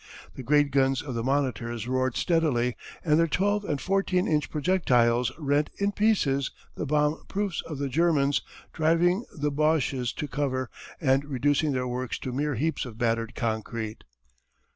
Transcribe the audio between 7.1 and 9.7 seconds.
proofs of the Germans, driving the